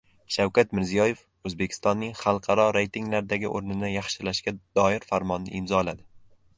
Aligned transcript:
Shavkat 0.35 0.71
Mirziyoyev 0.77 1.21
O‘zbekistonning 1.49 2.17
xalqaro 2.23 2.67
reytinglardagi 2.79 3.53
o‘rnini 3.55 3.95
yaxshilashga 3.95 4.59
doir 4.81 5.11
farmonni 5.15 5.59
imzoladi 5.63 6.09